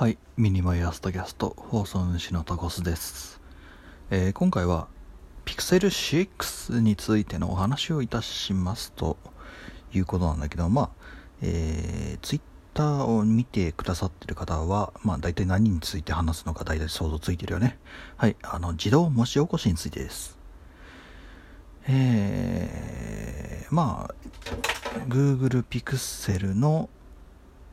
[0.00, 3.40] はい、ミニマイアストキャスト放送主のタコスです、
[4.10, 4.86] えー今回は
[5.44, 9.16] Pixel 6についてのお話をいたしますと
[9.92, 10.90] いうことなんだけどまあ、
[11.42, 17.76] えー、Twitter を見てくださってる方はまあ大体何について話すのか大体想像ついてるよね。
[18.16, 20.38] はいあの自動文字起こしについてです。
[21.88, 24.14] えー、まあ
[25.08, 26.88] Google Pixel の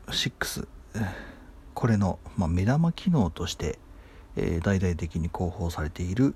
[0.08, 0.66] 6
[1.76, 3.78] これの、まあ、目玉機能として、
[4.34, 6.34] えー大々的に広報されている、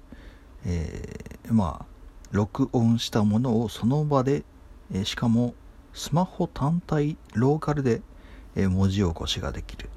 [0.67, 1.87] えーまあ
[2.31, 4.45] 録音したものをその場で、
[4.93, 5.55] えーしかも
[5.95, 8.03] スマホ単体ローカルで、
[8.55, 9.89] えー文字起こしができる、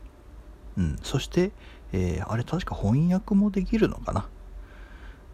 [0.77, 1.51] うん、そして、
[1.91, 4.29] えーあれ確か翻訳もできるのかな。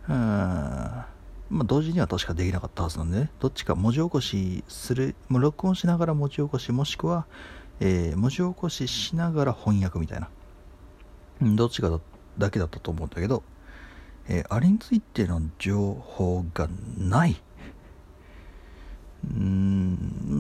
[0.08, 0.18] うーん。
[0.18, 3.32] まあ同時には確かできなかったはずなんでね。
[3.40, 7.28] どっちか文字起こしするもう録音しながら文字起こしもしくは
[7.80, 10.30] えー文字起こししながら翻訳みたいな、
[11.42, 12.00] どっちか
[12.38, 13.44] だけだったと思うんだけど、
[14.28, 17.42] えーあれについての情報がない。
[19.26, 19.40] うー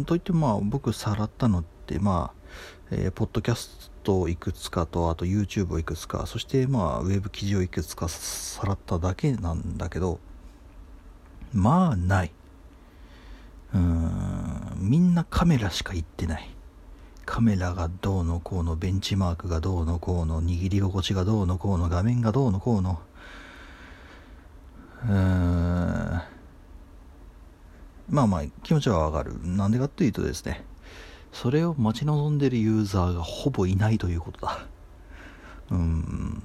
[0.02, 2.39] んといってまあ僕さらったのってまあ、
[2.91, 10.19] えーポッドキャストいくつかとあと YouTube をいくつかそしてまあウェブ記事をいくつかさらっただけなんだけど
[11.53, 12.31] まあない。
[13.73, 16.49] うーんみんなカメラしか言ってない。
[17.40, 23.00] カメラがどうのこうのベンチマークがどうのこうの握り心地がどうのこうの画面がどうのこうの。
[25.06, 26.22] うーん。
[28.10, 29.40] まあまあ気持ちはわかる。
[29.42, 30.66] なんでかっていうとですね
[31.32, 34.67] それを待ち望んでるユーザーがほぼいないということだ。
[35.72, 36.44] うーん。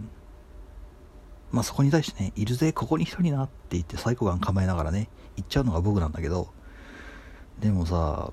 [1.50, 6.50] まあそこに対してねいるぜここに一人なって言ってサイコガン構えながらね行っちゃうのが僕なんだけど
[7.58, 8.30] でもさ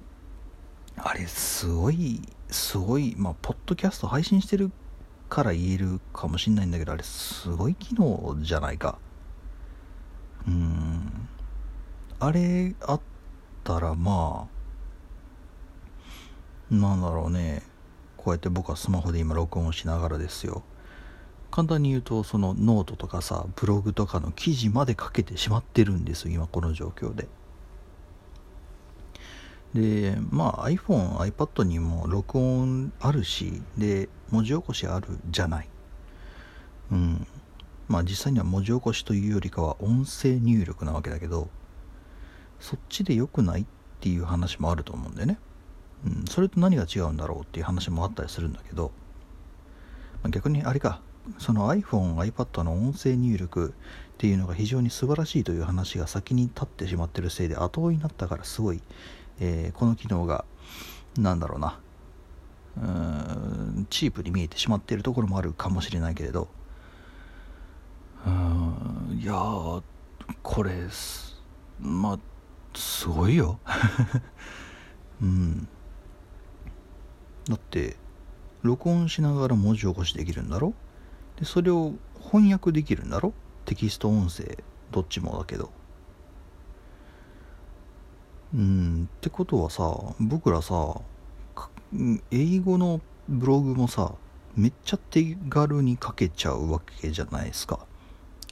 [0.98, 4.71] あれすごいすごいまあポッドキャスト配信してる
[5.30, 8.99] から言えるかもしんないんだけどあれすごい機能じゃないか。
[10.47, 11.30] うん。
[12.20, 13.02] あれあっ
[13.64, 14.48] たらま
[16.70, 17.64] あなんだろうね。
[18.17, 20.64] こうやって僕はスマホで今録音しながらですよ。
[21.49, 27.27] 簡単に言うとそのノートとかさブログとかの記事まで書けてしまってるんですよ今この状況で。
[29.73, 35.70] でまあ iPhone、iPad にも録音あるしで文字起こしあるじゃない。
[36.92, 37.27] うん。
[37.87, 41.49] まあ実際には文字起こしというよりかは音声入力なわけだけど
[42.61, 43.65] そっちで良くないっ
[43.99, 45.37] ていう話もあると思うんだよね、
[46.05, 48.92] うん、それと何が違うんだろうっていう話もあったりするんだけど、
[50.23, 51.02] まあ逆にあれか。
[51.38, 53.76] その iPhone、iPad の音声入力
[54.14, 58.82] っていうのが非常に素晴らしいという話が先に立ってしまってるせいで後追いになったからすごい
[59.43, 60.45] えーこの機能が
[61.17, 61.79] なんだろうな。
[62.77, 62.85] うー
[63.81, 66.47] んチープに見えてしまっているところもあるかもしれないけれど。
[68.25, 69.83] うーんいやー
[70.43, 70.75] これ
[71.79, 72.19] まあ
[72.77, 73.59] すごいよ。
[75.21, 75.67] うん。
[77.49, 77.97] だって
[78.61, 80.75] 録音しながら文字起こしできるんだろ？
[81.37, 83.33] でそれを翻訳できるんだろ？
[83.65, 84.59] テキスト音声
[84.91, 85.71] どっちもだけど。
[88.54, 89.10] うん。
[89.17, 89.84] ってことはさ
[90.20, 91.02] 僕らさ
[92.32, 94.14] 英語のブログもさ
[94.56, 97.80] めっちゃ手軽に書けちゃうわけじゃないですか。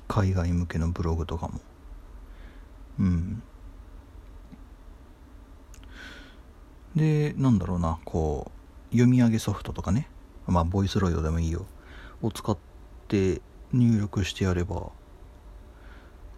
[0.08, 1.60] 海外向けのブログとかも。
[3.00, 3.44] うん。
[6.96, 8.52] でなんだろうなこ
[8.92, 10.08] う読み上げソフトとかね。
[10.48, 11.66] まあボイスロイドでもいいよ。
[12.22, 12.58] を使っ
[13.08, 14.90] て入力してやれば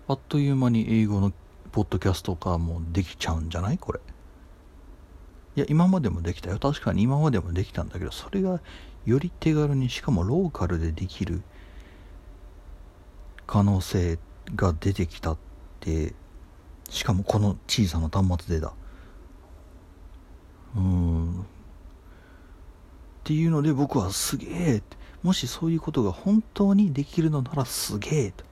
[0.07, 1.31] あっという間に英語の
[1.71, 3.77] ポッドキャスト化もできちゃうんじゃない？
[3.77, 3.99] これ。
[5.55, 6.59] いや今までもできたよ。
[6.59, 8.61] 確かに今までもできたんだけどそれが
[9.05, 11.41] より手軽にしかもローカルでできる
[13.47, 14.17] 可能性
[14.55, 15.37] が出てきたっ
[15.79, 16.13] て
[16.89, 18.73] しかもこの小さな端末でだ。
[20.75, 21.41] うん。
[21.41, 21.43] っ
[23.23, 24.81] ていうので僕はすげえ
[25.21, 28.45] もしそういうことが本当にできるのならすげえと。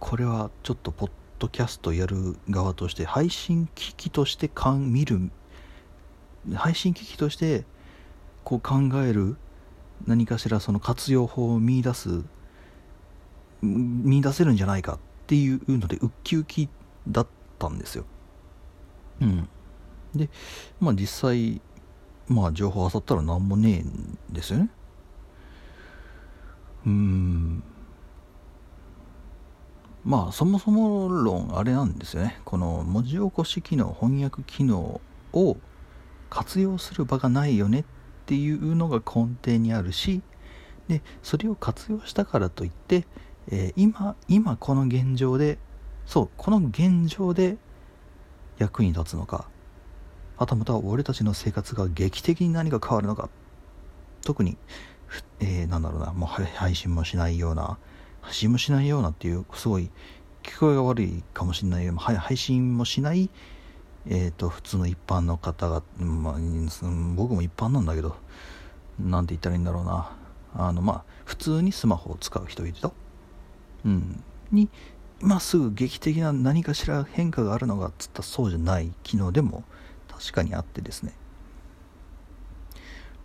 [0.00, 5.30] これはちょっとポッドキャストやる側として配信機器としてかん見る
[6.54, 7.64] 配信機器として
[8.44, 9.36] こう考える
[10.06, 12.22] 何かしらその活用法を見出す
[13.60, 16.68] 見出せるんじゃないかっていうのでウッキウキ
[17.08, 17.26] だっ
[17.58, 18.04] たんですよ。
[19.20, 19.48] うん。
[20.14, 20.30] で
[20.80, 21.60] まあ実際
[22.28, 24.70] まあ情報漁ったら何もねえんですよね。
[26.86, 27.62] うーん
[30.04, 32.40] まあそもそも論あれなんですよね。
[32.44, 35.00] この文字起こし機能翻訳機能
[35.32, 35.56] を
[36.30, 37.84] 活用する場がないよねっ
[38.26, 40.22] ていうのが根底にあるし
[40.88, 43.06] でそれを活用したからといって、
[43.50, 45.58] えー、今今この現状で
[46.06, 47.56] そうこの現状で
[48.58, 49.48] 役に立つのか
[50.36, 53.28] はたまた俺たちの生活が劇的に何か変わるのか
[54.24, 54.56] 特に、
[55.40, 57.78] えー、なんだろうなもう配信もしないような
[58.22, 59.90] 配信もしないようなっていうすごい
[60.42, 61.84] 聞こえが悪いかもしれない。
[61.84, 63.30] けど配信もしない
[64.10, 66.34] えーと、普通の一般の方が、まあ、
[67.14, 68.16] 僕も一般なんだけど
[68.98, 70.10] なんて言ったらいいんだろうな。
[70.54, 72.94] あのまあ普通にスマホを使う人いると、
[73.84, 74.70] うん、に
[75.20, 79.62] 今すぐ劇的な何かしら変化があるのかっつったらそうじゃない機能でも
[80.08, 81.12] 確かにあってですね。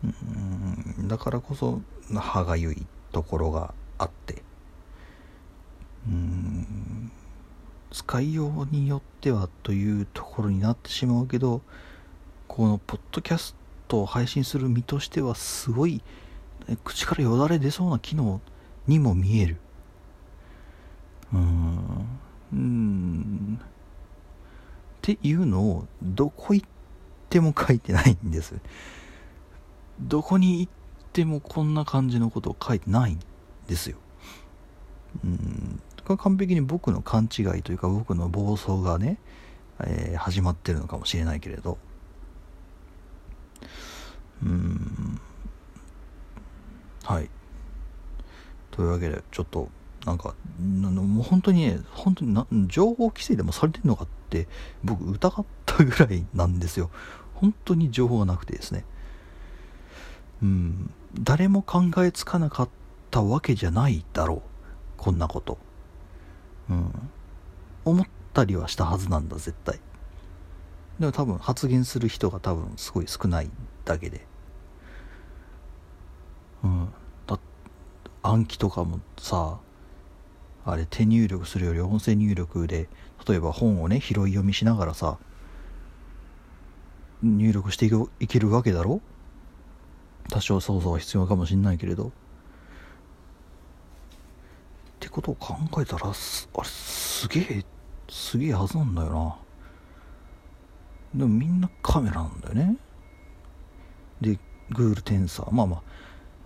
[0.03, 0.07] う
[1.01, 1.07] ん。
[1.07, 1.81] だからこそ
[2.13, 4.43] 歯がゆいところがあって。
[6.11, 7.11] ん。
[7.91, 11.61] 使いようによってはというところになってしまうけど
[12.47, 13.55] このポッドキャス
[13.87, 16.01] トを配信する身としてはすごい
[16.83, 18.41] 口からよだれ出そうな機能
[18.87, 19.57] にも見える。
[21.31, 22.07] うーん
[22.53, 23.59] うん。
[23.61, 23.65] っ
[25.01, 26.67] ていうのをどこ行っ
[27.29, 28.55] ても書いてないんです。
[29.99, 30.71] どこに行っ
[31.11, 33.19] てもこんな感じのことを書いてないん
[33.67, 33.97] ですよ。
[35.23, 35.81] うん。
[36.05, 39.17] が完璧に僕の勘違いというか僕の暴走がね、
[39.81, 41.77] えー、始まってるのかもしれないけれど。
[44.43, 45.19] うん。
[47.03, 47.29] はい。
[48.71, 49.69] というわけでちょっと
[50.05, 54.47] なんかもう本当にね本当にな情報規制でもされてるのかって
[54.83, 56.89] 僕疑ったぐらいなんですよ。
[57.35, 58.85] 本当に情報がなくてですね。
[60.41, 60.91] うん。
[61.19, 62.69] 誰も考えつかなかっ
[63.11, 64.41] たわけじゃないだろう。
[64.97, 65.57] こんなこと。
[66.69, 67.09] うん。
[67.85, 69.79] 思ったりはしたはずなんだ絶対。
[70.99, 73.49] でも多分発言する人が多分すごい少ない
[73.85, 74.25] だけで。
[76.63, 76.87] うん。
[77.27, 77.39] だ
[78.21, 79.57] 暗記とかもさ
[80.65, 82.87] あれ手入力するより音声入力で
[83.27, 85.17] 例えば本をね拾い読みしながらさ
[87.21, 87.89] 入力して
[88.19, 89.01] いけるわけだろ？
[90.29, 92.13] 多少想像は必要かもしんないけれど。
[95.13, 96.49] ことを考えたらあれす
[97.29, 97.65] げえ
[98.09, 99.35] すげえはずなんだよな。
[101.19, 102.77] でもみんなカメラなんだよね。
[104.19, 104.39] で
[104.71, 105.51] Google テンサー。
[105.51, 105.81] まあま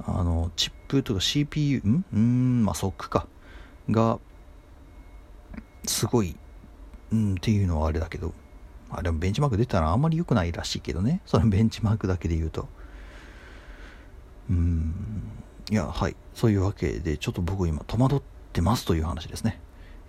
[0.05, 2.05] ああのチップとか CPU ん？
[2.13, 3.27] うんまあソックか。
[3.89, 4.19] が
[5.85, 6.35] すごい
[7.11, 8.33] うんっていうのはあれだけど。
[8.89, 11.21] あでもベンチマーク出たらあんまり良くないらしいけどね。
[11.25, 12.67] そのベンチマークだけで言うと。
[14.49, 14.93] うん。
[15.69, 16.15] いやはい。
[16.33, 19.59] そういうわけでちょっと僕今戸惑ってってますという話ですね。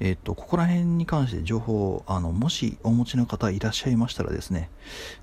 [0.01, 4.71] えっ、と、ここら辺に関して情報、あの、もしお持ちの方いらっしゃいましたらですね、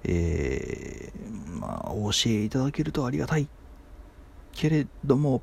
[0.03, 3.47] えー、まあ、お教えいただけるとありがたい。
[4.51, 5.41] けれども、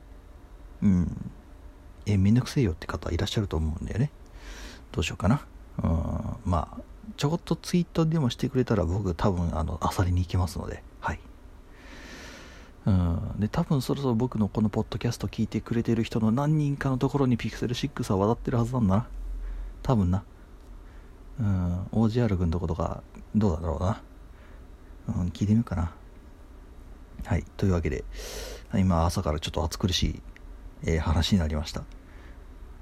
[0.82, 1.30] うん、
[2.06, 4.10] えめんどくせえよって方いらっしゃると思うんだよね。
[4.92, 5.44] どうしようかな。
[5.82, 6.80] うん、まあ、
[7.16, 10.84] ちょこっとツイートでもしてくれたら僕多分、あの、あさりに行きますので、
[12.84, 19.08] うん、で多分そろそろ僕のこのポッドキャスト聞いてくれてる人の何人かのところにピクセル6は渡ってるはずなんだな。
[19.82, 20.24] 多分な。
[21.38, 21.82] うん。
[21.92, 23.02] OGR 君のとことか
[23.34, 24.02] どうだろうな。
[25.08, 25.92] うん聞いてみようかな。
[27.24, 27.44] はい。
[27.56, 28.04] というわけで
[28.74, 30.22] 今朝からちょっと暑苦しい、
[30.84, 31.84] えー、話になりました。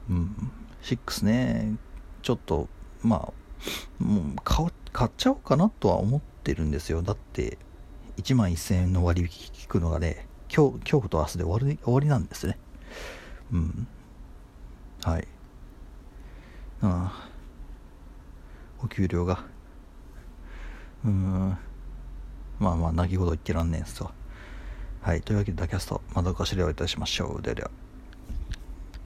[0.08, 0.50] うん。
[0.82, 1.76] 6ね
[2.22, 2.68] ちょっと
[3.02, 7.02] まあもう買っちゃおうかなとは思ってるんですよ。
[7.02, 7.58] だって
[8.20, 12.58] 1万1000円の割引聞くのがね、今日、今日と明日で終わり終わりなんですね。
[13.50, 13.86] うん。
[15.02, 15.28] はい。
[16.82, 17.30] ああ。
[18.82, 19.42] お給料が。
[21.02, 21.56] うん。
[22.58, 24.12] まあまあ、泣き言言ってらんねえんすわ。
[25.00, 25.22] はい。
[25.22, 27.42] というわけで、ダキャスト、まどかしらをいたしましょう。
[27.42, 27.70] ではでは。